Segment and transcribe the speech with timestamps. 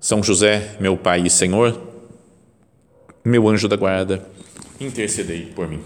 [0.00, 1.78] são José, meu Pai e Senhor,
[3.22, 4.26] meu anjo da guarda,
[4.80, 5.82] intercedei por mim.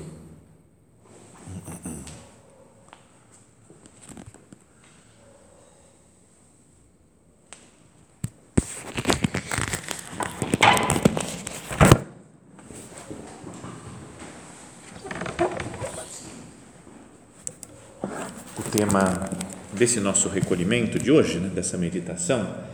[18.57, 19.29] O tema
[19.73, 22.74] desse nosso recolhimento de hoje, né, dessa meditação,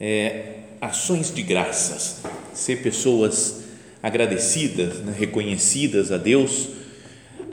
[0.00, 2.22] é ações de graças,
[2.54, 3.64] ser pessoas
[4.02, 6.68] agradecidas, né, reconhecidas a Deus.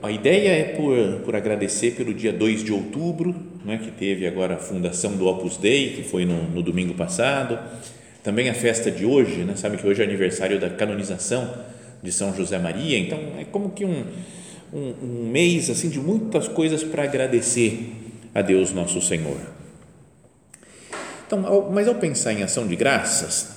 [0.01, 4.55] A ideia é por, por agradecer pelo dia 2 de outubro, né, que teve agora
[4.55, 7.57] a fundação do Opus Dei, que foi no, no domingo passado.
[8.23, 11.51] Também a festa de hoje, né, sabe que hoje é aniversário da canonização
[12.03, 14.05] de São José Maria, então é como que um,
[14.71, 17.91] um, um mês assim de muitas coisas para agradecer
[18.33, 19.54] a Deus nosso Senhor.
[21.25, 23.55] Então, ao, mas ao pensar em ação de graças,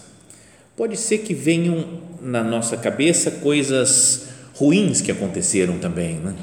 [0.76, 6.34] pode ser que venham na nossa cabeça coisas ruins que aconteceram também, né?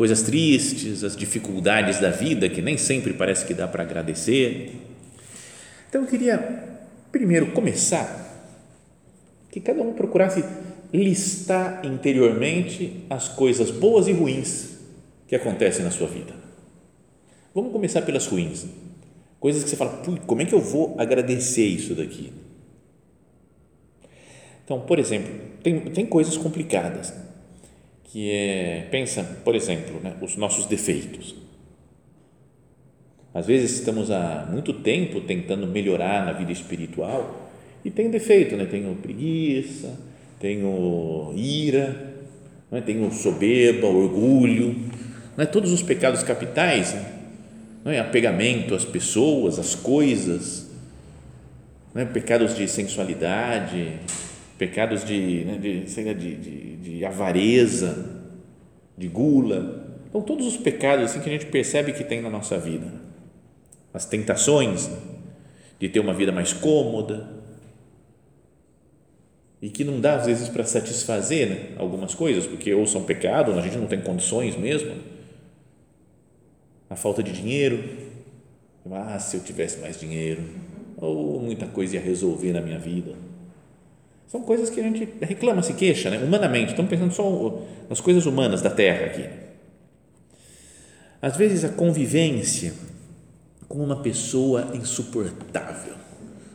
[0.00, 4.72] coisas tristes, as dificuldades da vida que nem sempre parece que dá para agradecer.
[5.88, 6.64] Então eu queria
[7.12, 8.48] primeiro começar
[9.50, 10.42] que cada um procurasse
[10.90, 14.78] listar interiormente as coisas boas e ruins
[15.28, 16.32] que acontecem na sua vida.
[17.54, 18.66] Vamos começar pelas ruins.
[19.40, 22.30] Coisas que você fala, como é que eu vou agradecer isso daqui?
[24.62, 27.12] Então, por exemplo, tem, tem coisas complicadas,
[28.04, 31.34] que é, pensa, por exemplo, né, os nossos defeitos.
[33.32, 37.50] Às vezes estamos há muito tempo tentando melhorar na vida espiritual
[37.84, 38.66] e tem defeito, né?
[38.66, 39.98] tenho preguiça,
[40.38, 42.12] tenho ira,
[42.70, 42.80] né?
[42.80, 44.76] tenho soberba, orgulho,
[45.36, 45.46] né?
[45.46, 47.19] todos os pecados capitais, né?
[47.84, 47.98] Não é?
[47.98, 50.70] apegamento às pessoas, às coisas,
[51.94, 52.04] é?
[52.04, 53.98] pecados de sensualidade,
[54.58, 55.58] pecados de, né?
[55.58, 58.22] de, de, de, de, avareza,
[58.96, 59.88] de gula.
[60.08, 62.86] Então, todos os pecados assim, que a gente percebe que tem na nossa vida.
[63.92, 64.90] As tentações
[65.78, 67.40] de ter uma vida mais cômoda
[69.62, 71.68] e que não dá, às vezes, para satisfazer né?
[71.76, 74.94] algumas coisas, porque ou são pecado, a gente não tem condições mesmo
[76.90, 77.82] a falta de dinheiro.
[78.90, 80.42] Ah, se eu tivesse mais dinheiro,
[80.96, 83.14] ou muita coisa ia resolver na minha vida.
[84.26, 86.18] São coisas que a gente reclama, se queixa, né?
[86.18, 86.70] humanamente.
[86.70, 89.28] Estamos pensando só nas coisas humanas da terra aqui.
[91.22, 92.72] Às vezes a convivência
[93.68, 95.94] com uma pessoa insuportável.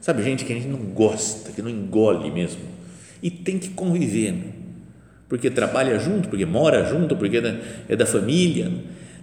[0.02, 2.62] Sabe, gente que a gente não gosta, que não engole mesmo.
[3.22, 4.32] E tem que conviver.
[4.32, 4.52] Né?
[5.30, 7.42] Porque trabalha junto, porque mora junto, porque
[7.88, 8.72] é da família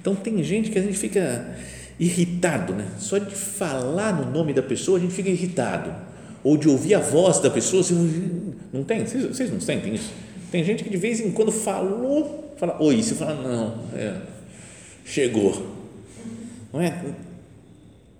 [0.02, 1.56] então tem gente que a gente fica
[1.98, 2.88] irritado, né?
[2.98, 5.94] Só de falar no nome da pessoa a gente fica irritado.
[6.42, 9.06] Ou de ouvir a voz da pessoa, assim, não tem?
[9.06, 10.12] Vocês, vocês não sentem isso?
[10.50, 14.16] Tem gente que de vez em quando falou, fala oi, você fala não, é,
[15.04, 15.70] chegou,
[16.72, 17.00] não é?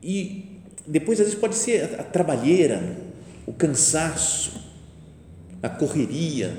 [0.01, 2.97] E depois às vezes pode ser a, a trabalheira,
[3.45, 4.63] o cansaço,
[5.61, 6.57] a correria.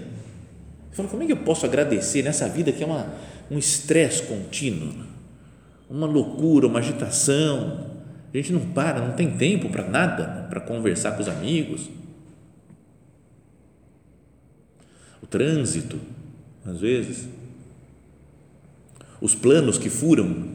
[0.92, 3.14] Você fala, como é que eu posso agradecer nessa vida que é uma,
[3.50, 5.13] um estresse contínuo?
[5.94, 7.86] Uma loucura, uma agitação.
[8.34, 11.88] A gente não para, não tem tempo para nada, para conversar com os amigos.
[15.22, 16.00] O trânsito,
[16.66, 17.28] às vezes.
[19.22, 20.52] Os planos que furam.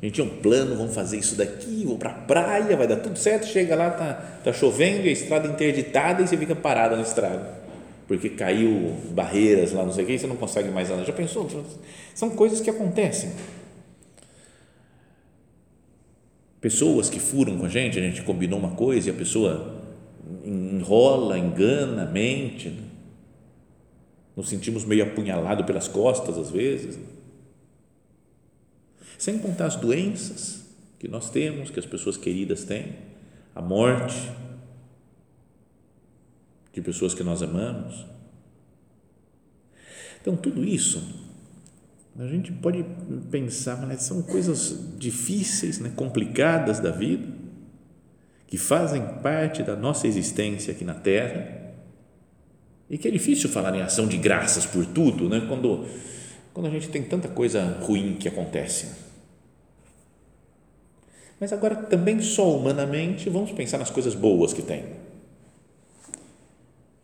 [0.00, 2.98] A gente tinha um plano, vamos fazer isso daqui, vou para a praia, vai dar
[2.98, 3.46] tudo certo.
[3.46, 4.14] Chega lá, tá,
[4.44, 7.58] tá chovendo e a estrada interditada e você fica parado na estrada
[8.06, 11.04] porque caiu barreiras lá, não sei o que, e você não consegue mais andar.
[11.04, 11.46] Já pensou?
[12.14, 13.30] São coisas que acontecem
[16.60, 19.82] pessoas que furam com a gente, a gente combinou uma coisa e a pessoa
[20.44, 22.68] enrola, engana, mente.
[22.68, 22.82] Né?
[24.36, 26.96] Nos sentimos meio apunhalado pelas costas às vezes.
[26.96, 27.06] Né?
[29.16, 30.64] Sem contar as doenças
[30.98, 32.96] que nós temos, que as pessoas queridas têm,
[33.54, 34.30] a morte
[36.72, 38.06] de pessoas que nós amamos.
[40.20, 41.27] Então, tudo isso
[42.18, 42.84] a gente pode
[43.30, 47.28] pensar, mas são coisas difíceis, né, complicadas da vida,
[48.48, 51.74] que fazem parte da nossa existência aqui na Terra
[52.90, 55.44] e que é difícil falar em ação de graças por tudo, né?
[55.46, 55.86] quando,
[56.54, 58.88] quando a gente tem tanta coisa ruim que acontece.
[61.38, 64.84] Mas agora também só humanamente vamos pensar nas coisas boas que tem.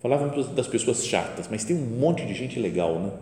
[0.01, 3.13] Falávamos das pessoas chatas, mas tem um monte de gente legal, né?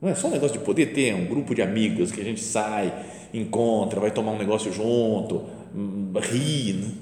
[0.00, 2.40] Não é só um negócio de poder ter um grupo de amigos que a gente
[2.40, 2.92] sai,
[3.34, 5.42] encontra, vai tomar um negócio junto,
[5.74, 6.92] hum, ri, né?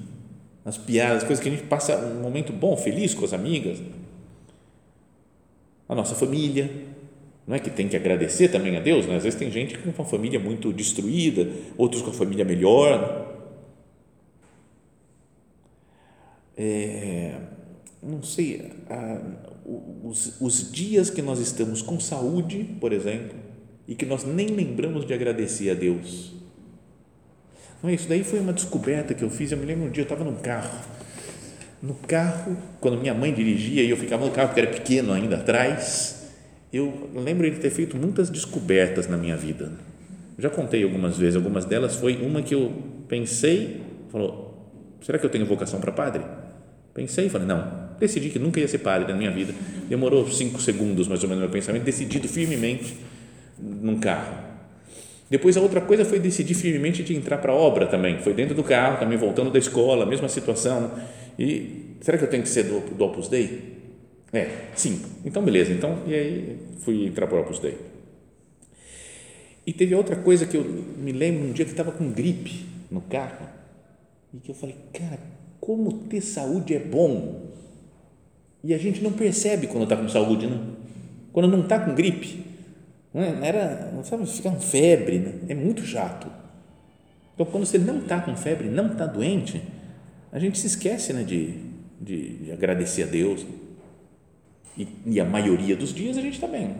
[0.65, 3.81] as piadas, as coisas que a gente passa um momento bom, feliz com as amigas.
[5.87, 6.69] A nossa família,
[7.47, 9.15] não é que tem que agradecer também a Deus, né?
[9.15, 13.27] às vezes tem gente com uma família muito destruída, outros com a família melhor.
[16.55, 17.39] É,
[18.03, 19.48] não sei, a,
[20.03, 23.37] os, os dias que nós estamos com saúde, por exemplo,
[23.87, 26.33] e que nós nem lembramos de agradecer a Deus.
[27.83, 29.51] Isso daí foi uma descoberta que eu fiz.
[29.51, 30.79] Eu me lembro um dia eu estava num carro,
[31.81, 35.37] no carro quando minha mãe dirigia e eu ficava no carro porque era pequeno ainda
[35.37, 36.27] atrás.
[36.71, 39.71] Eu lembro de ter feito muitas descobertas na minha vida.
[40.37, 41.35] Já contei algumas vezes.
[41.35, 42.71] Algumas delas foi uma que eu
[43.07, 43.81] pensei,
[44.11, 46.23] falou, será que eu tenho vocação para padre?
[46.93, 49.53] Pensei e falei, não, decidi que nunca ia ser padre na minha vida.
[49.87, 52.95] Demorou cinco segundos mais ou menos meu pensamento, decidido firmemente
[53.57, 54.49] num carro.
[55.29, 58.19] Depois a outra coisa foi decidir firmemente de entrar para a obra também.
[58.19, 60.91] Foi dentro do carro, também voltando da escola, mesma situação.
[61.37, 63.77] E será que eu tenho que ser do, do Opus Dei?
[64.33, 65.01] É, sim.
[65.23, 65.71] Então beleza.
[65.71, 67.77] Então e aí fui entrar para o Opus Dei.
[69.67, 73.01] E teve outra coisa que eu me lembro um dia que estava com gripe no
[73.01, 73.47] carro
[74.33, 75.19] e que eu falei, cara,
[75.59, 77.49] como ter saúde é bom.
[78.63, 80.59] E a gente não percebe quando está com saúde, né?
[81.31, 82.49] Quando não está com gripe
[83.13, 83.47] não é?
[83.47, 85.33] era, não sabe, ficar com febre, né?
[85.49, 86.27] é muito chato.
[87.33, 89.61] Então, quando você não está com febre, não está doente,
[90.31, 91.55] a gente se esquece né, de,
[91.99, 93.45] de, de agradecer a Deus.
[94.77, 96.75] E, e, a maioria dos dias a gente está bem.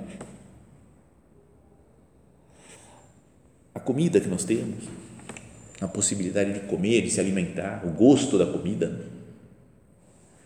[3.74, 4.86] A comida que nós temos,
[5.82, 9.06] a possibilidade de comer, de se alimentar, o gosto da comida,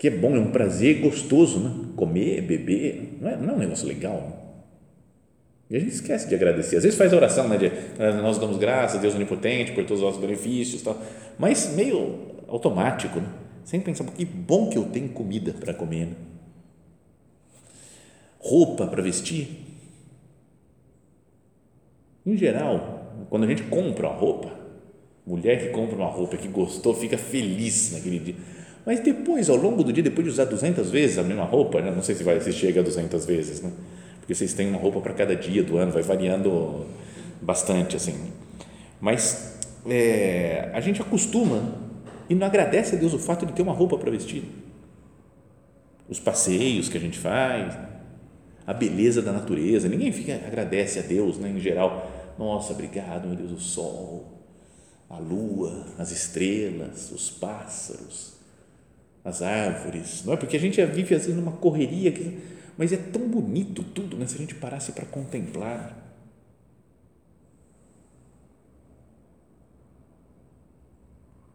[0.03, 1.93] que é bom, é um prazer gostoso, né?
[1.95, 4.19] comer, beber, não é, não é um negócio legal.
[4.19, 4.33] Né?
[5.69, 6.75] E a gente esquece de agradecer.
[6.75, 9.99] Às vezes faz oração, né, de ah, nós damos graças a Deus onipotente por todos
[9.99, 11.01] os nossos benefícios, tal,
[11.39, 12.19] mas meio
[12.49, 13.29] automático, né?
[13.63, 16.15] sem pensar, que bom que eu tenho comida para comer, né?
[18.39, 19.57] roupa para vestir.
[22.25, 24.51] Em geral, quando a gente compra uma roupa,
[25.25, 28.35] mulher que compra uma roupa que gostou, fica feliz naquele dia.
[28.85, 31.91] Mas depois, ao longo do dia, depois de usar 200 vezes a mesma roupa, né?
[31.91, 33.71] não sei se vai se chega a 200 vezes, né?
[34.19, 36.85] porque vocês têm uma roupa para cada dia do ano, vai variando
[37.41, 38.15] bastante assim.
[38.99, 41.75] Mas é, a gente acostuma
[42.29, 44.43] e não agradece a Deus o fato de ter uma roupa para vestir.
[46.07, 47.77] Os passeios que a gente faz,
[48.65, 52.11] a beleza da natureza, ninguém fica agradece a Deus, né, em geral.
[52.37, 54.41] Nossa, obrigado, meu Deus, o sol,
[55.09, 58.32] a lua, as estrelas, os pássaros,
[59.23, 60.37] as árvores, não é?
[60.37, 62.11] Porque a gente vive às vezes numa correria
[62.77, 64.25] mas é tão bonito tudo, né?
[64.25, 65.95] se a gente parasse para contemplar.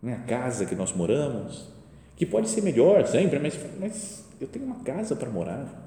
[0.00, 0.14] Né?
[0.14, 1.68] A casa que nós moramos,
[2.16, 5.86] que pode ser melhor sempre, mas, mas eu tenho uma casa para morar.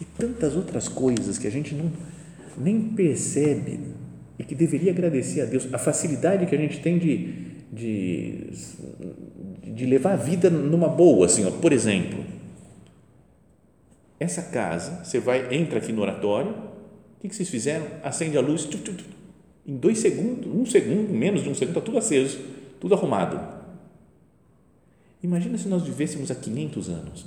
[0.00, 1.92] E tantas outras coisas que a gente não,
[2.56, 3.94] nem percebe
[4.38, 5.72] e que deveria agradecer a Deus.
[5.72, 8.50] A facilidade que a gente tem de, de,
[9.62, 11.50] de levar a vida numa boa, assim, ó.
[11.50, 12.24] por exemplo
[14.20, 17.86] essa casa, você vai, entra aqui no oratório, o que, vocês fizeram?
[18.02, 18.68] Acende a luz,
[19.66, 22.38] em dois segundos, um segundo, menos de um segundo, está tudo aceso,
[22.80, 23.58] tudo arrumado.
[25.22, 27.26] Imagina se nós vivêssemos há 500 anos.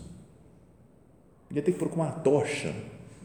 [1.53, 2.73] Ia ter que procurar uma tocha,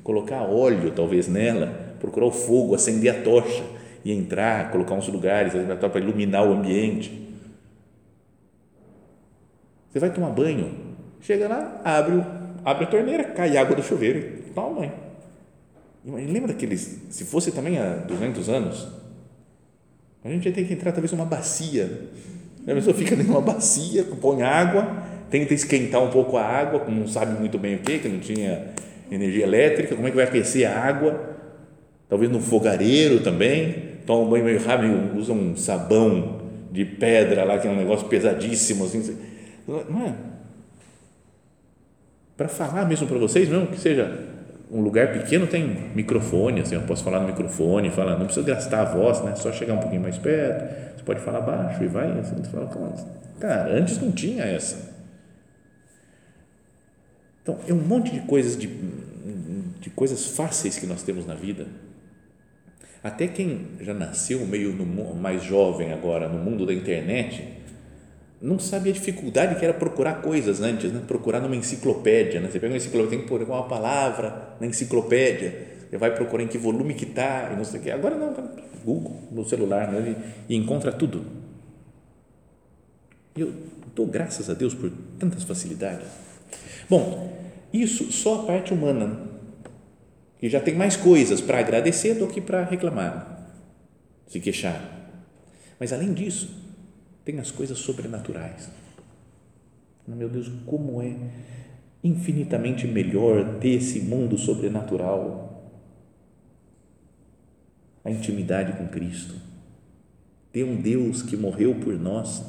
[0.03, 3.65] colocar óleo talvez nela, procurar o fogo, acender a tocha
[4.07, 7.27] e entrar, colocar uns lugares para iluminar o ambiente.
[9.91, 10.73] Você vai tomar banho,
[11.21, 12.23] chega lá, abre
[12.65, 14.93] abre a torneira, cai água do chuveiro e toma banho.
[16.05, 18.87] Lembra daqueles, se fosse também há 200 anos,
[20.25, 22.09] a gente ia ter que entrar talvez numa bacia.
[22.63, 26.85] A pessoa fica dentro de uma bacia, põe água, tenta esquentar um pouco a água,
[26.89, 28.69] não sabe muito bem o que, que não tinha
[29.11, 31.37] energia elétrica, como é que vai aquecer a água?
[32.09, 37.59] Talvez no fogareiro também, toma um banho meio rápido, usa um sabão de pedra lá,
[37.59, 39.19] que é um negócio pesadíssimo, assim.
[39.67, 40.15] Não é?
[42.37, 44.37] para falar mesmo para vocês, mesmo que seja
[44.71, 48.83] um lugar pequeno, tem microfone, assim, eu posso falar no microfone, falar, não precisa gastar
[48.83, 49.35] a voz, né?
[49.37, 52.69] Só chegar um pouquinho mais perto, você pode falar baixo e vai, assim, fala,
[53.41, 54.95] Cara, antes não tinha essa.
[57.43, 58.67] Então, é um monte de coisas, de,
[59.81, 61.67] de coisas fáceis que nós temos na vida.
[63.07, 67.47] Até quem já nasceu meio no, mais jovem agora, no mundo da internet,
[68.43, 71.01] não sabe a dificuldade que era procurar coisas antes, né?
[71.07, 72.41] procurar numa enciclopédia.
[72.41, 72.49] Né?
[72.51, 76.49] Você pega uma enciclopédia, tem que pôr uma palavra na enciclopédia, você vai procurar em
[76.49, 77.93] que volume que está, e não sei o quê.
[77.93, 78.35] Agora não,
[78.85, 80.17] Google, no celular, né?
[80.49, 81.25] e, e encontra tudo.
[83.37, 83.53] Eu
[83.95, 86.09] dou graças a Deus por tantas facilidades.
[86.91, 87.33] Bom,
[87.73, 89.36] isso só a parte humana,
[90.39, 93.51] que já tem mais coisas para agradecer do que para reclamar,
[94.27, 94.81] se queixar.
[95.79, 96.51] Mas além disso,
[97.25, 98.69] tem as coisas sobrenaturais.
[100.07, 101.17] Meu Deus, como é
[102.03, 105.73] infinitamente melhor ter esse mundo sobrenatural,
[108.05, 109.35] a intimidade com Cristo,
[110.53, 112.45] ter um Deus que morreu por nós,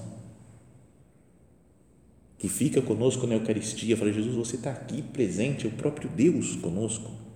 [2.38, 3.98] que fica conosco na Eucaristia.
[3.98, 7.27] Fala, Jesus, você está aqui presente, é o próprio Deus conosco.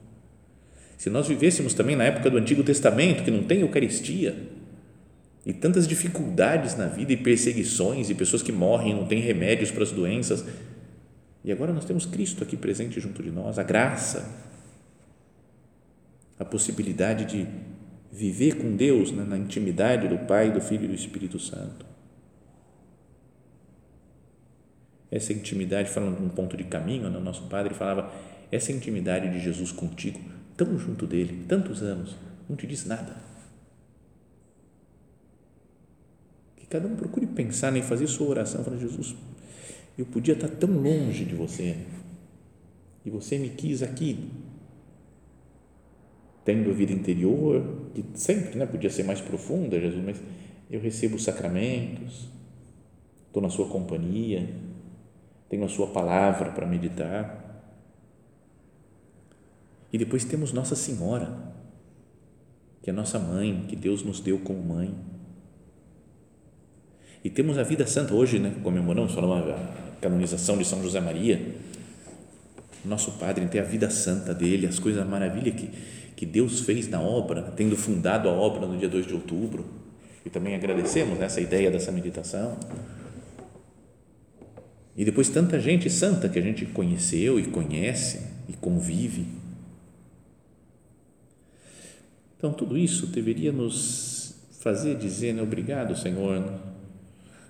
[1.01, 4.37] Se nós vivêssemos também na época do Antigo Testamento, que não tem Eucaristia,
[5.43, 9.81] e tantas dificuldades na vida e perseguições e pessoas que morrem, não têm remédios para
[9.81, 10.45] as doenças.
[11.43, 14.29] E agora nós temos Cristo aqui presente junto de nós, a graça,
[16.37, 17.47] a possibilidade de
[18.11, 21.83] viver com Deus né, na intimidade do Pai, do Filho e do Espírito Santo.
[25.09, 28.13] Essa intimidade, falando de um ponto de caminho, né, o nosso Padre falava,
[28.51, 30.19] essa intimidade de Jesus contigo,
[30.55, 32.15] tão junto dele, tantos anos,
[32.49, 33.31] não te diz nada
[36.71, 39.13] Cada um procure pensar em fazer sua oração, falar, Jesus,
[39.97, 41.75] eu podia estar tão longe de você
[43.05, 44.31] e você me quis aqui,
[46.45, 50.21] tendo vida interior, que sempre né, podia ser mais profunda, Jesus, mas
[50.69, 52.29] eu recebo os sacramentos,
[53.27, 54.49] estou na sua companhia,
[55.49, 57.40] tenho a sua palavra para meditar.
[59.91, 61.37] E depois temos Nossa Senhora,
[62.81, 64.95] que é nossa mãe, que Deus nos deu como mãe
[67.23, 68.51] e temos a vida santa hoje, né?
[68.63, 69.57] comemoramos, falamos a
[70.01, 71.39] canonização de São José Maria.
[72.83, 75.69] Nosso Padre tem a vida santa dele, as coisas maravilhas que,
[76.15, 79.65] que Deus fez na obra, tendo fundado a obra no dia 2 de outubro.
[80.25, 82.57] E também agradecemos essa ideia dessa meditação.
[84.97, 88.19] E depois tanta gente santa que a gente conheceu e conhece
[88.49, 89.27] e convive.
[92.41, 96.43] Então, tudo isso deveria nos fazer dizer, né, obrigado, Senhor,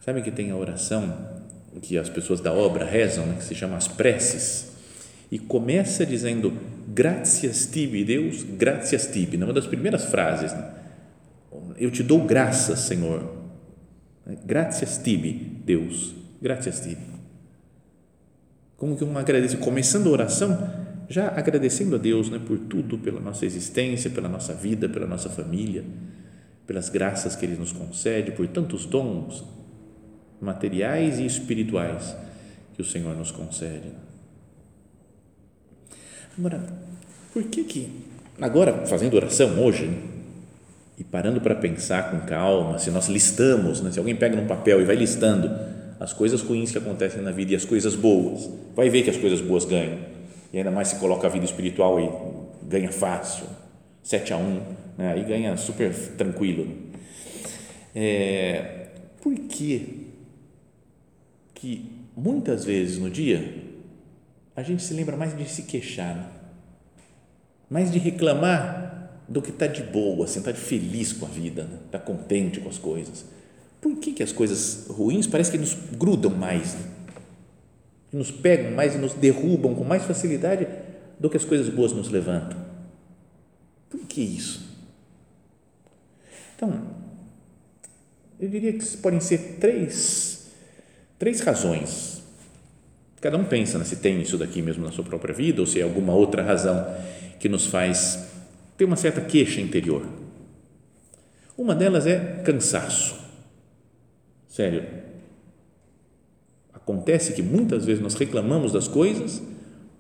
[0.04, 1.30] Sabe que tem a oração
[1.82, 4.72] que as pessoas da obra rezam, né, que se chama as preces,
[5.32, 6.52] e começa dizendo
[6.88, 10.52] gracias tibi, Deus, gracias tibi, uma das primeiras frases.
[10.52, 10.70] Né?
[11.78, 13.32] Eu te dou graças, Senhor.
[14.44, 17.06] Gracias tibi, Deus, gracias tibi.
[18.76, 20.70] Como que um agradece, começando a oração,
[21.12, 25.30] já agradecendo a Deus né, por tudo, pela nossa existência, pela nossa vida, pela nossa
[25.30, 25.84] família,
[26.66, 29.44] pelas graças que Ele nos concede, por tantos dons
[30.40, 32.16] materiais e espirituais
[32.74, 33.90] que o Senhor nos concede.
[36.38, 36.64] Agora,
[37.34, 37.90] por que que,
[38.40, 39.90] agora fazendo oração hoje,
[40.98, 44.82] e parando para pensar com calma, se nós listamos, né, se alguém pega num papel
[44.82, 45.52] e vai listando
[46.00, 49.18] as coisas ruins que acontecem na vida e as coisas boas, vai ver que as
[49.18, 50.11] coisas boas ganham.
[50.52, 52.10] E ainda mais se coloca a vida espiritual e
[52.68, 53.46] ganha fácil,
[54.04, 54.62] 7 a 1,
[54.98, 56.68] né, aí ganha super tranquilo.
[57.96, 58.88] É,
[59.22, 60.08] por que
[61.54, 63.64] que muitas vezes no dia
[64.56, 66.26] a gente se lembra mais de se queixar, né?
[67.70, 71.74] mais de reclamar do que está de boa, assim, está feliz com a vida, está
[71.74, 71.80] né?
[71.92, 73.26] Tá contente com as coisas.
[73.80, 76.82] Por que, que as coisas ruins parece que nos grudam mais, né?
[78.12, 80.68] Nos pegam mais e nos derrubam com mais facilidade
[81.20, 82.58] do que as coisas boas nos levantam?
[83.90, 84.70] Por que isso?
[86.56, 86.82] Então,
[88.40, 90.32] eu diria que podem ser três
[91.22, 92.20] Três razões.
[93.22, 95.80] Cada um pensa né, se tem isso daqui mesmo na sua própria vida ou se
[95.80, 96.84] é alguma outra razão
[97.40, 98.28] que nos faz
[98.76, 100.04] ter uma certa queixa interior.
[101.56, 103.16] Uma delas é cansaço.
[104.50, 104.84] Sério.
[106.84, 109.42] Acontece que muitas vezes nós reclamamos das coisas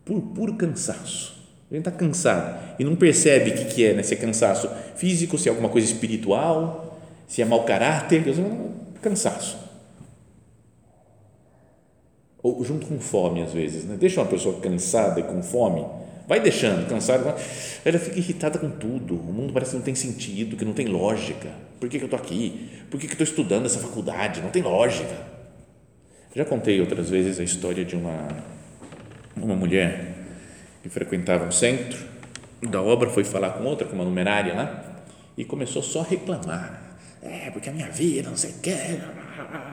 [0.03, 1.39] por puro cansaço.
[1.69, 4.03] A gente está cansado e não percebe o que, que é, né?
[4.03, 8.23] se é cansaço físico, se é alguma coisa espiritual, se é mau caráter,
[9.01, 9.61] cansaço
[12.43, 13.95] ou junto com fome às vezes, né?
[13.99, 15.85] deixa uma pessoa cansada e com fome,
[16.27, 17.35] vai deixando, cansada,
[17.85, 20.87] ela fica irritada com tudo, o mundo parece que não tem sentido, que não tem
[20.87, 24.41] lógica, por que, que eu estou aqui, por que, que eu estou estudando essa faculdade,
[24.41, 25.15] não tem lógica,
[26.33, 28.27] Já contei outras vezes a história de uma,
[29.35, 30.13] uma mulher
[30.81, 31.99] que frequentava um centro
[32.61, 35.01] da obra, foi falar com outra, com uma numerária lá,
[35.37, 36.79] e começou só a reclamar.
[37.21, 38.75] É, porque a minha vida, não sei o que,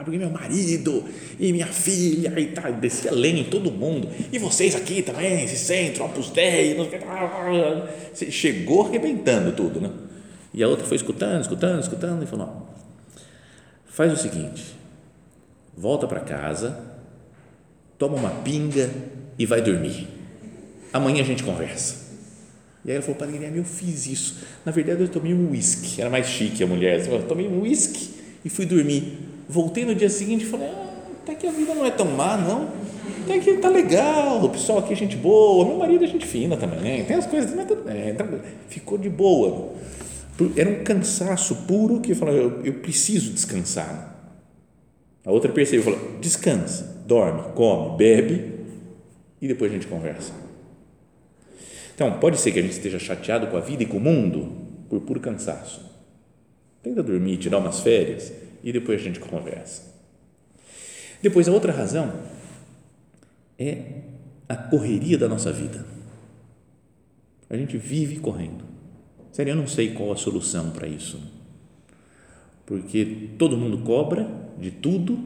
[0.05, 1.05] porque meu marido
[1.39, 5.57] e minha filha e tal, descia lenha em todo mundo, e vocês aqui também, esse
[5.57, 6.77] centro, Opus Dei,
[8.31, 9.91] chegou arrebentando tudo, né?
[10.53, 12.69] E a outra foi escutando, escutando, escutando, e falou,
[13.87, 14.78] faz o seguinte,
[15.79, 16.77] volta para casa,
[17.97, 18.91] toma uma pinga
[19.39, 20.09] e vai dormir,
[20.93, 22.09] amanhã a gente conversa.
[22.85, 24.37] E aí ela falou, Padre Guilherme, eu fiz isso.
[24.65, 26.01] Na verdade, eu tomei um uísque.
[26.01, 27.07] Era mais chique a mulher.
[27.07, 28.09] Eu tomei um uísque
[28.45, 29.19] e fui dormir.
[29.49, 30.89] Voltei no dia seguinte e falei, ah,
[31.23, 32.71] até que a vida não é tão má, não.
[33.25, 36.57] Até que tá legal, o pessoal aqui é gente boa, meu marido é gente fina
[36.57, 38.17] também, tem as coisas, mas é,
[38.69, 39.73] ficou de boa.
[40.57, 44.18] Era um cansaço puro que eu falava, eu, eu preciso descansar.
[45.29, 48.65] A outra percebeu, falou, descansa, dorme, come, bebe
[49.43, 50.33] e depois a gente conversa.
[51.95, 54.51] Então, pode ser que a gente esteja chateado com a vida e com o mundo
[54.89, 55.85] por puro cansaço.
[56.83, 58.33] Tenta dormir, tirar umas férias
[58.65, 59.83] e depois a gente conversa.
[61.21, 62.11] Depois, a outra razão
[63.59, 63.83] é
[64.49, 65.85] a correria da nossa vida.
[67.51, 68.65] A gente vive correndo.
[69.31, 71.21] Sério, eu não sei qual a solução para isso.
[72.69, 75.19] Porque todo mundo cobra de tudo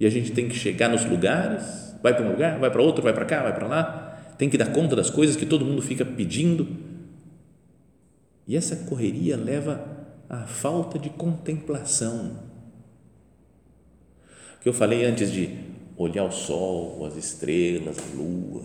[0.00, 3.02] e a gente tem que chegar nos lugares, vai para um lugar, vai para outro,
[3.02, 5.82] vai para cá, vai para lá tem que dar conta das coisas que todo mundo
[5.82, 6.66] fica pedindo.
[8.46, 9.86] E essa correria leva
[10.30, 12.42] à falta de contemplação.
[14.62, 15.58] Que eu falei antes de
[15.94, 18.62] olhar o sol, as estrelas, a lua,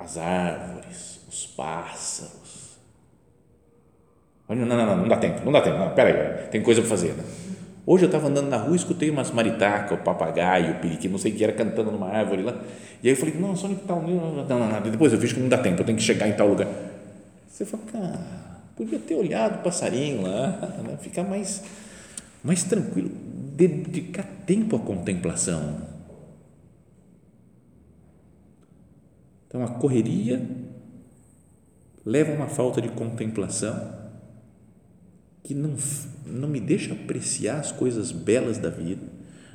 [0.00, 2.65] as árvores, os pássaros.
[4.48, 5.78] Não, não, não, não dá tempo, não dá tempo.
[5.78, 7.12] Não, peraí, tem coisa para fazer.
[7.14, 7.24] Né?
[7.84, 11.18] Hoje eu estava andando na rua e escutei umas maritacas, o papagaio, o periquito, não
[11.18, 12.52] sei o que era, cantando numa árvore lá.
[13.02, 14.02] E aí eu falei, não, só em tal.
[14.02, 14.80] Não, não, não, não.
[14.82, 16.68] Depois eu vi que não dá tempo, eu tenho que chegar em tal lugar.
[17.48, 18.20] Você fala, cara,
[18.76, 20.48] podia ter olhado o passarinho lá,
[20.86, 20.96] né?
[21.00, 21.62] ficar mais,
[22.42, 23.10] mais tranquilo,
[23.56, 25.96] dedicar tempo à contemplação.
[29.48, 30.42] Então a correria
[32.04, 34.05] leva a uma falta de contemplação
[35.46, 35.76] que não,
[36.26, 39.06] não me deixa apreciar as coisas belas da vida,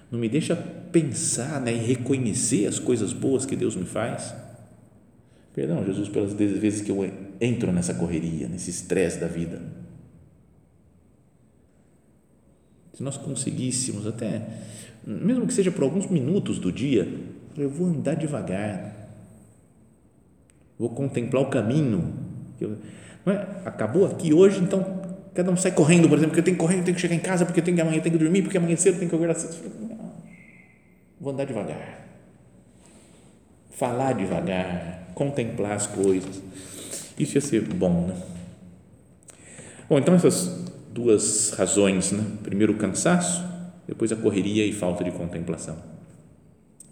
[0.09, 4.33] não me deixa pensar né, e reconhecer as coisas boas que Deus me faz.
[5.53, 7.03] Perdão, Jesus, pelas vezes que eu
[7.41, 9.61] entro nessa correria, nesse estresse da vida.
[12.93, 14.47] Se nós conseguíssemos até,
[15.05, 17.05] mesmo que seja por alguns minutos do dia,
[17.57, 18.95] eu vou andar devagar,
[20.79, 22.13] vou contemplar o caminho.
[23.25, 23.61] Não é?
[23.65, 25.00] Acabou aqui hoje, então
[25.33, 27.15] Cada um sai correndo, por exemplo, porque eu tenho que correr, eu tenho que chegar
[27.15, 29.15] em casa, porque eu tenho que amanhã tenho que dormir, porque amanhã cedo tenho que
[29.15, 29.55] acordar cedo.
[31.19, 32.07] Vou andar devagar.
[33.69, 36.41] Falar devagar, contemplar as coisas.
[37.17, 38.15] Isso ia ser bom, né?
[39.87, 42.25] Bom, então essas duas razões, né?
[42.43, 43.43] Primeiro o cansaço,
[43.87, 45.77] depois a correria e falta de contemplação.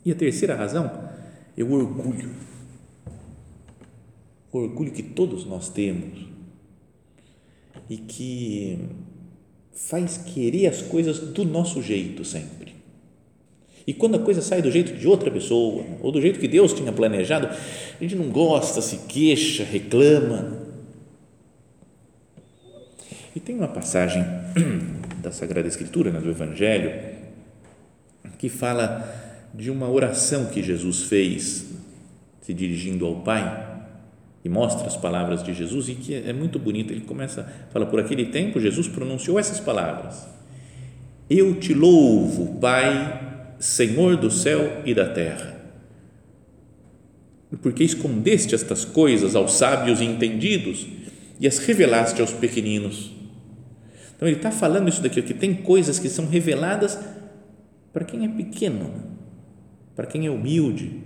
[0.06, 1.10] E a terceira razão
[1.58, 2.30] é o orgulho.
[4.52, 6.29] O orgulho que todos nós temos
[7.90, 8.78] e que
[9.74, 12.76] faz querer as coisas do nosso jeito sempre.
[13.88, 16.74] E quando a coisa sai do jeito de outra pessoa, ou do jeito que Deus
[16.74, 20.60] tinha planejado, a gente não gosta, se queixa, reclama.
[23.36, 24.24] E tem uma passagem
[25.24, 26.92] da Sagrada Escritura, né, do Evangelho,
[28.38, 29.04] que fala
[29.54, 31.66] de uma oração que Jesus fez
[32.42, 33.69] se dirigindo ao Pai
[34.44, 36.92] e mostra as palavras de Jesus e que é muito bonito.
[36.94, 40.28] Ele começa, fala, por aquele tempo Jesus pronunciou essas palavras:
[41.30, 45.60] Eu te louvo, Pai, Senhor do céu e da terra,
[47.62, 50.88] porque escondeste estas coisas aos sábios e entendidos
[51.40, 53.12] e as revelaste aos pequeninos.
[54.16, 57.00] Então ele está falando isso daqui, que tem coisas que são reveladas
[57.94, 58.92] para quem é pequeno,
[59.96, 61.02] para quem é humilde,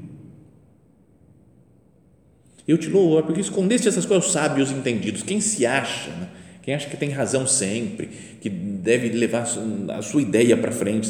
[2.67, 5.21] eu te louvo, porque escondeste essas coisas aos sábios entendidos.
[5.21, 6.29] Quem se acha, né?
[6.61, 8.07] quem acha que tem razão sempre,
[8.39, 9.45] que deve levar
[9.89, 11.09] a sua ideia para frente.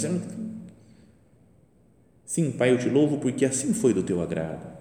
[2.26, 4.74] Sim, Pai, eu te louvo porque assim foi do teu agrado.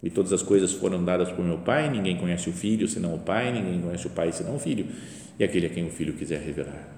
[0.00, 3.18] E todas as coisas foram dadas por meu Pai, ninguém conhece o Filho senão o
[3.18, 4.86] Pai, ninguém conhece o Pai senão o Filho,
[5.38, 6.88] e aquele a quem o Filho quiser revelar.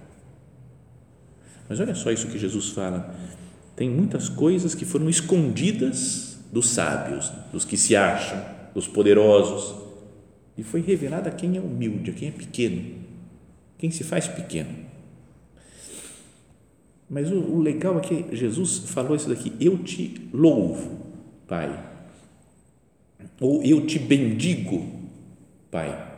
[1.69, 3.15] Mas olha só isso que Jesus fala.
[3.75, 9.75] Tem muitas coisas que foram escondidas dos sábios, dos que se acham dos poderosos,
[10.57, 12.83] e foi revelada a quem é humilde, a quem é pequeno,
[13.79, 14.85] quem se faz pequeno.
[17.09, 21.01] Mas o, o legal é que Jesus falou isso daqui: Eu te louvo,
[21.47, 21.93] Pai.
[23.41, 24.87] Ou eu te bendigo,
[25.71, 26.13] Pai.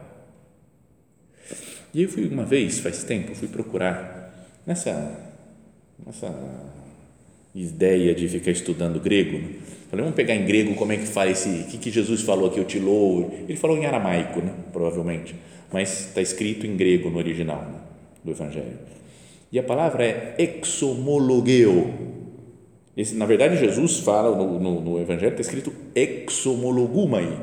[1.93, 5.19] E eu fui uma vez, faz tempo, fui procurar nessa,
[6.05, 6.35] nessa
[7.55, 9.39] ideia de ficar estudando grego.
[9.39, 9.55] Né?
[9.89, 12.49] Falei, vamos pegar em grego como é que fala esse, o que, que Jesus falou
[12.49, 13.33] aqui, te louvo.
[13.49, 14.53] Ele falou em aramaico, né?
[14.73, 15.35] provavelmente,
[15.73, 17.79] mas está escrito em grego no original né?
[18.25, 18.79] do Evangelho.
[19.53, 22.17] E a palavra é exomologeo.
[22.97, 27.39] Esse, na verdade, Jesus fala no, no, no Evangelho, está escrito exomologumai,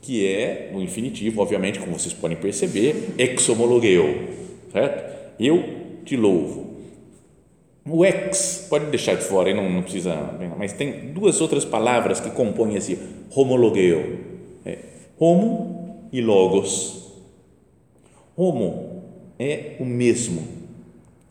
[0.00, 4.28] que é no infinitivo, obviamente, como vocês podem perceber, exomologeo,
[4.72, 5.34] certo?
[5.38, 5.62] Eu
[6.04, 6.79] te louvo.
[7.86, 10.14] O ex, pode deixar de fora, não, não precisa,
[10.58, 12.98] mas tem duas outras palavras que compõem esse
[13.34, 14.20] homologeo.
[14.64, 14.78] É,
[15.18, 17.10] homo e logos.
[18.36, 19.02] Homo
[19.38, 20.46] é o mesmo,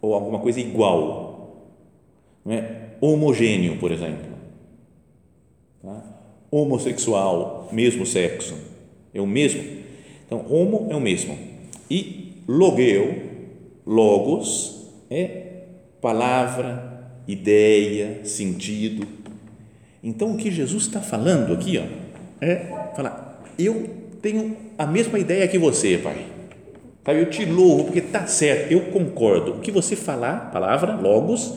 [0.02, 1.30] ou alguma coisa igual.
[2.44, 2.90] Não é?
[3.00, 4.30] Homogêneo, por exemplo.
[5.82, 6.04] Tá?
[6.52, 8.56] Homossexual, mesmo sexo.
[9.14, 9.64] É o mesmo.
[10.26, 11.38] Então, homo é o mesmo.
[11.90, 13.22] E logeo,
[13.86, 15.49] logos, é
[16.02, 19.08] palavra, ideia, sentido.
[20.04, 21.84] Então, o que Jesus está falando aqui ó,
[22.44, 23.90] é falar: eu
[24.22, 26.26] tenho a mesma ideia que você, Pai.
[27.06, 29.54] Sabe, eu te louvo porque está certo, eu concordo.
[29.54, 31.56] O que você falar, palavra, logos,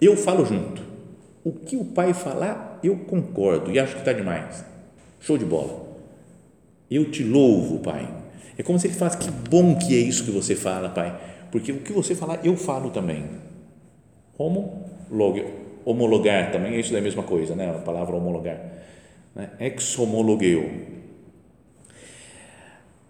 [0.00, 0.80] eu falo junto.
[1.42, 4.64] O que o Pai falar, eu concordo e acho que está demais.
[5.18, 5.90] Show de bola.
[6.90, 8.08] Eu te louvo, Pai.
[8.56, 11.18] É como se ele falasse: que bom que é isso que você fala, Pai.
[11.50, 13.24] Porque o que você falar, eu falo também
[15.84, 17.70] homologar, também, isso é a mesma coisa, né?
[17.70, 18.60] a palavra homologar.
[19.34, 19.50] Né?
[19.60, 20.70] Ex-homologeu.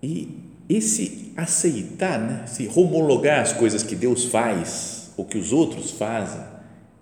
[0.03, 0.29] E
[0.69, 2.47] esse aceitar, né?
[2.47, 6.41] se homologar as coisas que Deus faz ou que os outros fazem,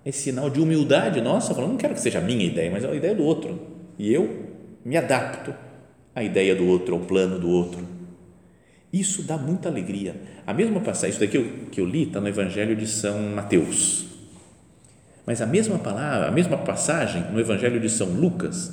[0.03, 2.93] é sinal de humildade nossa, falando, não quero que seja a minha ideia, mas a
[2.93, 3.59] ideia do outro.
[3.97, 4.47] E eu
[4.83, 5.53] me adapto
[6.15, 7.87] à ideia do outro, ao plano do outro.
[8.91, 10.15] Isso dá muita alegria.
[10.45, 14.10] A mesma passagem, isso daqui que eu li está no Evangelho de São Mateus.
[15.25, 18.71] Mas a mesma palavra, a mesma passagem no Evangelho de São Lucas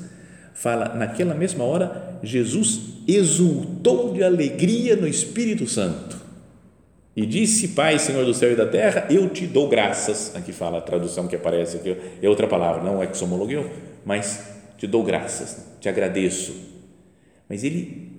[0.55, 6.17] fala, naquela mesma hora, Jesus exultou de alegria no Espírito Santo
[7.15, 10.35] e disse, Pai, Senhor do céu e da terra, eu te dou graças.
[10.35, 13.69] Aqui fala a tradução que aparece aqui, é outra palavra, não é exomologueu,
[14.05, 16.55] mas te dou graças, te agradeço.
[17.49, 18.13] Mas ele,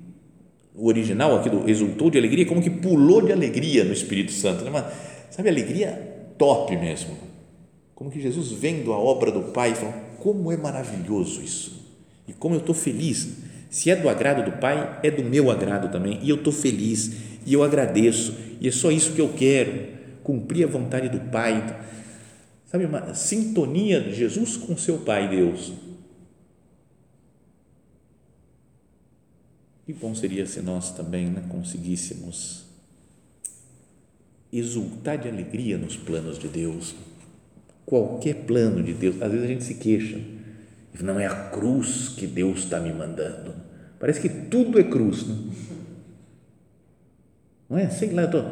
[0.75, 4.63] o original aqui do exultou de alegria, como que pulou de alegria no Espírito Santo,
[4.65, 4.85] né?
[5.29, 7.28] sabe, alegria top mesmo
[7.99, 11.85] como que Jesus vendo a obra do Pai, fala, como é maravilhoso isso.
[12.25, 13.27] E como eu estou feliz.
[13.69, 16.17] Se é do agrado do Pai, é do meu agrado também.
[16.23, 17.11] E eu estou feliz.
[17.45, 18.33] E eu agradeço.
[18.61, 19.89] E é só isso que eu quero.
[20.23, 21.77] Cumprir a vontade do Pai.
[22.67, 25.73] Sabe, uma sintonia de Jesus com seu Pai Deus.
[29.85, 32.63] Que bom seria se nós também né, conseguíssemos
[34.53, 36.95] exultar de alegria nos planos de Deus
[37.89, 39.19] qualquer plano de Deus.
[39.19, 40.19] Às vezes a gente se queixa.
[41.01, 43.55] Não é a cruz que Deus está me mandando.
[43.99, 45.27] Parece que tudo é cruz.
[45.27, 45.43] Não, né?
[47.67, 47.89] não é?
[47.89, 48.43] Sei lá, tô,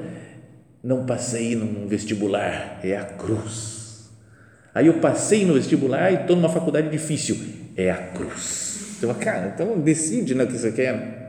[0.84, 2.80] não passei num vestibular.
[2.84, 4.10] É a cruz.
[4.74, 7.38] Aí eu passei no vestibular e estou numa faculdade difícil.
[7.76, 8.96] É a cruz.
[8.98, 11.28] Então, cara, então decide né, o que você quer.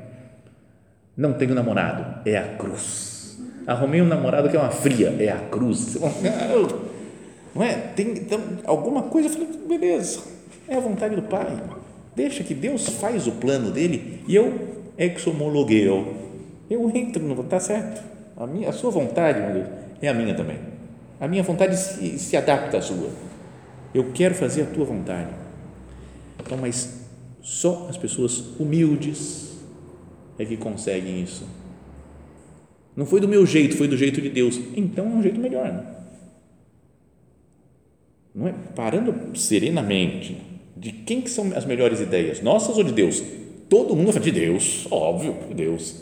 [1.14, 2.22] Não tenho namorado.
[2.26, 3.38] É a cruz.
[3.66, 5.14] Arrumei um namorado que é uma fria.
[5.18, 5.98] É a cruz.
[7.58, 7.74] Não é?
[7.74, 10.20] Tem então, alguma coisa, eu falei, beleza,
[10.68, 11.60] é a vontade do Pai.
[12.14, 16.14] Deixa que Deus faz o plano dele e eu exomologueo.
[16.70, 18.00] Eu entro no, tá certo.
[18.36, 19.66] A, minha, a sua vontade, meu Deus,
[20.00, 20.56] é a minha também.
[21.20, 23.10] A minha vontade se, se adapta à sua.
[23.92, 25.30] Eu quero fazer a tua vontade.
[26.38, 27.08] Então, mas
[27.42, 29.58] só as pessoas humildes
[30.38, 31.44] é que conseguem isso.
[32.94, 34.60] Não foi do meu jeito, foi do jeito de Deus.
[34.76, 35.64] Então é um jeito melhor.
[35.64, 35.97] Né?
[38.38, 38.54] Não é?
[38.76, 40.40] parando serenamente,
[40.76, 43.20] de quem que são as melhores ideias, nossas ou de Deus?
[43.68, 45.96] Todo mundo fala de Deus, óbvio, de Deus.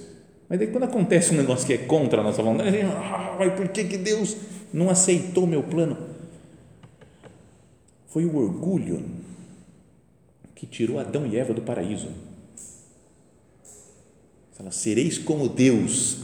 [0.47, 3.55] Mas daí quando acontece um negócio que é contra a nossa vontade, gente, ah, mas
[3.55, 4.37] por que, que Deus
[4.71, 5.97] não aceitou meu plano?
[8.09, 9.03] Foi o orgulho
[10.55, 12.09] que tirou Adão e Eva do paraíso.
[14.53, 16.19] Fala, sereis como Deus.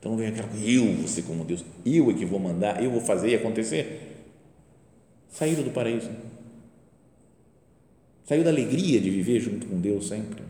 [0.00, 3.00] Então vem aquela eu vou ser como Deus, eu é que vou mandar, eu vou
[3.00, 4.09] fazer e acontecer.
[5.30, 6.10] Saíram do paraíso.
[8.24, 10.42] Saiu da alegria de viver junto com Deus sempre.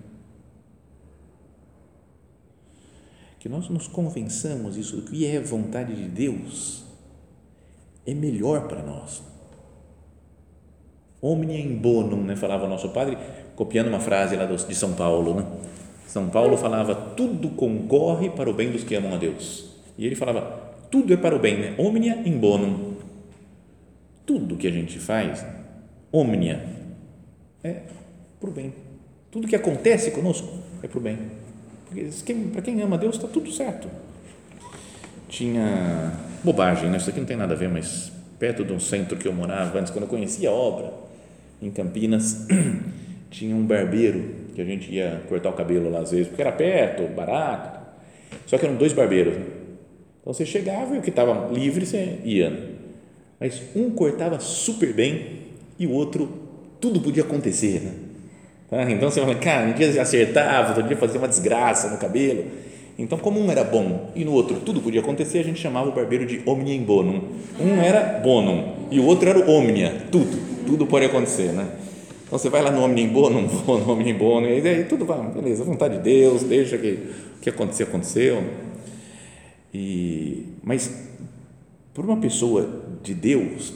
[3.38, 6.84] Que nós nos convençamos isso do que é vontade de Deus
[8.06, 9.22] é melhor para nós.
[11.22, 12.34] Omnia in bonum, né?
[12.34, 13.16] falava o nosso padre,
[13.54, 15.34] copiando uma frase lá de São Paulo.
[15.34, 15.46] Né?
[16.06, 19.70] São Paulo falava: tudo concorre para o bem dos que amam a Deus.
[19.98, 20.40] E ele falava:
[20.90, 21.74] tudo é para o bem, né?
[21.78, 22.89] omnia in bonum.
[24.30, 25.44] Tudo que a gente faz,
[26.12, 26.64] omnia,
[27.64, 27.80] é
[28.38, 28.72] para o bem.
[29.28, 31.18] Tudo que acontece conosco é para o bem.
[32.52, 33.88] Para quem ama Deus está tudo certo.
[35.28, 36.12] Tinha
[36.44, 36.98] bobagem, né?
[36.98, 39.76] isso aqui não tem nada a ver, mas perto de um centro que eu morava
[39.80, 40.92] antes, quando eu conhecia a obra,
[41.60, 42.46] em Campinas,
[43.30, 46.52] tinha um barbeiro que a gente ia cortar o cabelo lá às vezes, porque era
[46.52, 47.80] perto, barato.
[48.46, 49.36] Só que eram dois barbeiros.
[49.36, 49.46] Né?
[50.20, 52.69] Então você chegava e o que estava livre você ia.
[53.40, 55.38] Mas um cortava super bem
[55.78, 56.28] e o outro
[56.78, 57.80] tudo podia acontecer.
[57.80, 57.92] Né?
[58.68, 58.90] Tá?
[58.90, 62.44] Então você fala, cara, um dia acertava, outro dia fazia uma desgraça no cabelo.
[62.98, 65.92] Então, como um era bom e no outro tudo podia acontecer, a gente chamava o
[65.92, 67.22] barbeiro de omnia in bonum.
[67.58, 71.66] Um era bonum e o outro era o omnia, tudo, tudo pode acontecer, né?
[72.26, 75.06] Então você vai lá no omnia in bonum, no omnia in bonum, e aí tudo
[75.06, 76.98] vai, beleza, vontade de Deus, deixa que
[77.38, 78.44] o que acontecer, aconteceu.
[79.72, 81.08] E, mas,
[81.94, 82.68] por uma pessoa
[83.02, 83.74] de Deus,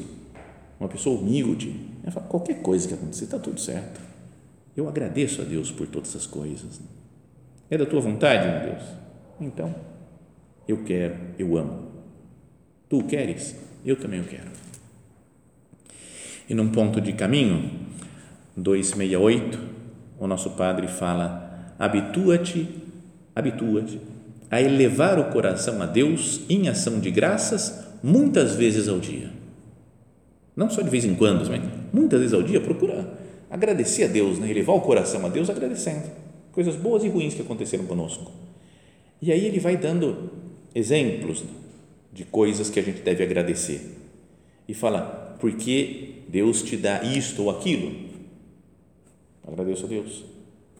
[0.78, 1.74] uma pessoa humilde,
[2.28, 4.00] qualquer coisa que acontecer, está tudo certo.
[4.76, 6.80] Eu agradeço a Deus por todas as coisas.
[7.70, 8.88] É da tua vontade, meu Deus?
[9.40, 9.74] Então,
[10.66, 11.88] eu quero, eu amo.
[12.88, 13.56] Tu queres?
[13.84, 14.50] Eu também o quero.
[16.48, 17.70] E num ponto de caminho,
[18.56, 19.58] 268,
[20.18, 22.82] o nosso Padre fala: habitua-te,
[23.34, 24.00] habitua-te
[24.50, 29.30] a elevar o coração a Deus em ação de graças muitas vezes ao dia.
[30.54, 31.62] Não só de vez em quando, mas
[31.92, 33.18] muitas vezes ao dia, procura
[33.50, 34.50] agradecer a Deus, né?
[34.50, 36.08] elevar o coração a Deus agradecendo
[36.52, 38.30] coisas boas e ruins que aconteceram conosco
[39.24, 40.30] e aí ele vai dando
[40.74, 41.44] exemplos
[42.12, 43.96] de coisas que a gente deve agradecer.
[44.68, 48.10] E fala, porque Deus te dá isto ou aquilo?
[49.48, 50.26] Agradeço a Deus.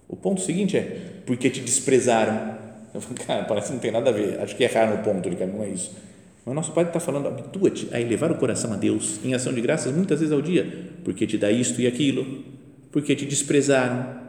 [0.06, 2.58] O ponto seguinte é, porque te desprezaram.
[2.92, 4.38] Eu falo, cara, parece que não tem nada a ver.
[4.40, 5.96] Acho que erraram o ponto de não é isso.
[6.44, 9.60] Mas nosso Pai está falando, habitua-te a elevar o coração a Deus em ação de
[9.60, 12.44] graças muitas vezes ao dia, porque te dá isto e aquilo,
[12.92, 14.20] porque te desprezaram,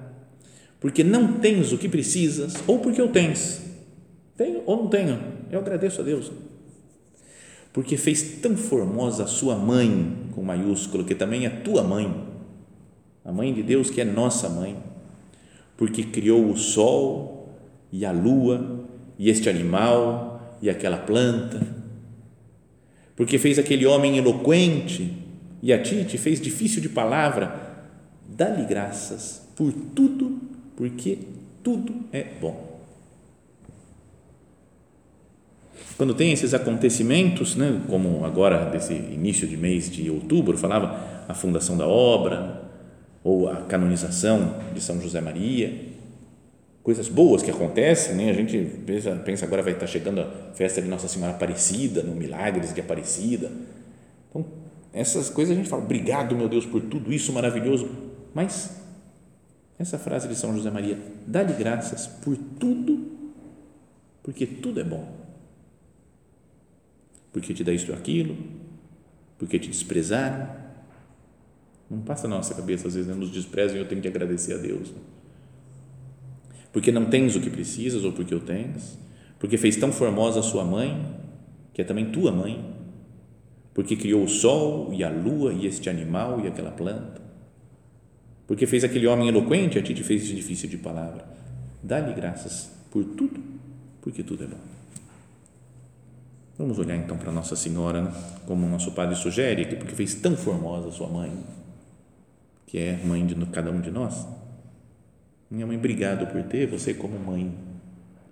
[0.80, 3.66] porque não tens o que precisas ou porque o tens
[4.38, 5.20] tenho ou não tenho?
[5.50, 6.32] Eu agradeço a Deus.
[7.72, 12.14] Porque fez tão formosa a sua mãe, com maiúsculo, que também é tua mãe,
[13.24, 14.78] a mãe de Deus que é nossa mãe,
[15.76, 17.50] porque criou o sol
[17.92, 18.86] e a lua
[19.18, 21.85] e este animal e aquela planta,
[23.16, 25.12] porque fez aquele homem eloquente
[25.62, 27.88] e a ti te fez difícil de palavra,
[28.28, 30.40] dá-lhe graças por tudo,
[30.76, 31.18] porque
[31.64, 32.76] tudo é bom.
[35.98, 41.34] Quando tem esses acontecimentos, né, como agora desse início de mês de outubro, falava a
[41.34, 42.64] fundação da obra
[43.24, 45.95] ou a canonização de São José Maria,
[46.86, 48.30] coisas boas que acontecem, né?
[48.30, 52.16] A gente pensa, pensa agora vai estar chegando a festa de Nossa Senhora Aparecida, no
[52.16, 53.52] Milagres de Aparecida.
[54.30, 54.46] Então,
[54.94, 57.90] essas coisas a gente fala, obrigado, meu Deus, por tudo isso maravilhoso.
[58.34, 58.72] Mas
[59.78, 63.12] essa frase de São José Maria, dá-lhe graças por tudo,
[64.24, 65.26] porque tudo é bom
[67.36, 68.38] porque te dá isto ou aquilo,
[69.38, 70.50] porque te desprezaram.
[71.92, 73.14] Não passa na nossa cabeça, às vezes, né?
[73.14, 74.94] nos desprezam e eu tenho que agradecer a Deus.
[76.76, 79.00] Porque não tens o que precisas ou porque o tens,
[79.40, 81.06] porque fez tão formosa a sua mãe,
[81.74, 82.70] que é também tua mãe,
[83.74, 87.22] porque criou o sol e a lua e este animal e aquela planta,
[88.46, 91.26] porque fez aquele homem eloquente, a ti te fez difícil de palavra.
[91.82, 93.42] Dá-lhe graças por tudo,
[94.02, 94.60] porque tudo é bom.
[96.58, 98.14] Vamos olhar então para Nossa Senhora, né?
[98.46, 101.32] como nosso Padre sugere, porque fez tão formosa sua mãe,
[102.68, 104.28] que é mãe de cada um de nós.
[105.50, 107.54] Minha mãe, obrigado por ter você como mãe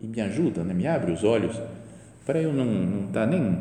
[0.02, 0.74] e me ajuda, né?
[0.74, 1.60] me abre os olhos
[2.26, 3.58] para eu não, não estar tá nem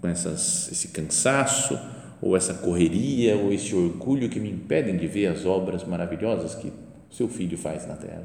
[0.00, 1.78] com essas, esse cansaço
[2.20, 6.72] ou essa correria ou esse orgulho que me impedem de ver as obras maravilhosas que
[7.10, 8.24] seu filho faz na terra.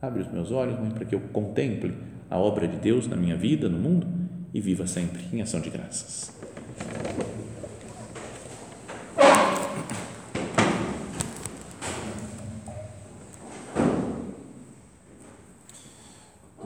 [0.00, 1.92] Abre os meus olhos, mãe, para que eu contemple
[2.30, 4.06] a obra de Deus na minha vida, no mundo
[4.54, 6.32] e viva sempre em ação de graças.